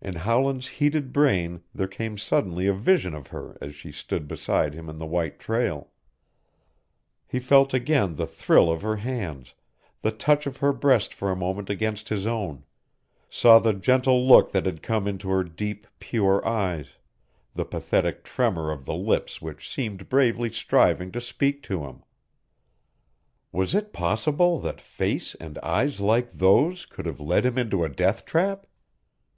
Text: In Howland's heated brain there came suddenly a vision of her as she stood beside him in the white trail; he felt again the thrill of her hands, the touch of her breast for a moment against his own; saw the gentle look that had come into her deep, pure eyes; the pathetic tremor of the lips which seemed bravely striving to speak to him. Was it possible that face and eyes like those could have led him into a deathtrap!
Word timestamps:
In 0.00 0.14
Howland's 0.14 0.68
heated 0.78 1.12
brain 1.12 1.60
there 1.74 1.88
came 1.88 2.16
suddenly 2.18 2.68
a 2.68 2.72
vision 2.72 3.14
of 3.14 3.26
her 3.26 3.58
as 3.60 3.74
she 3.74 3.90
stood 3.90 4.28
beside 4.28 4.74
him 4.74 4.88
in 4.88 4.98
the 4.98 5.04
white 5.06 5.40
trail; 5.40 5.88
he 7.26 7.40
felt 7.40 7.74
again 7.74 8.14
the 8.14 8.28
thrill 8.28 8.70
of 8.70 8.82
her 8.82 8.94
hands, 8.94 9.54
the 10.02 10.12
touch 10.12 10.46
of 10.46 10.58
her 10.58 10.72
breast 10.72 11.12
for 11.12 11.32
a 11.32 11.34
moment 11.36 11.68
against 11.68 12.10
his 12.10 12.28
own; 12.28 12.62
saw 13.28 13.58
the 13.58 13.72
gentle 13.72 14.24
look 14.24 14.52
that 14.52 14.66
had 14.66 14.84
come 14.84 15.08
into 15.08 15.30
her 15.30 15.42
deep, 15.42 15.88
pure 15.98 16.46
eyes; 16.46 16.90
the 17.56 17.64
pathetic 17.64 18.22
tremor 18.22 18.70
of 18.70 18.84
the 18.84 18.94
lips 18.94 19.42
which 19.42 19.68
seemed 19.68 20.08
bravely 20.08 20.48
striving 20.52 21.10
to 21.10 21.20
speak 21.20 21.60
to 21.64 21.80
him. 21.82 22.04
Was 23.50 23.74
it 23.74 23.92
possible 23.92 24.60
that 24.60 24.80
face 24.80 25.34
and 25.40 25.58
eyes 25.58 25.98
like 26.00 26.30
those 26.30 26.86
could 26.86 27.04
have 27.06 27.18
led 27.18 27.44
him 27.44 27.58
into 27.58 27.82
a 27.84 27.88
deathtrap! 27.88 28.64